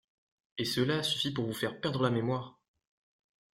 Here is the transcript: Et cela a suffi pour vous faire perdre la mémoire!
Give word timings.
Et 0.57 0.65
cela 0.65 0.97
a 0.97 1.03
suffi 1.03 1.29
pour 1.31 1.45
vous 1.45 1.53
faire 1.53 1.79
perdre 1.79 2.01
la 2.01 2.09
mémoire! 2.09 2.59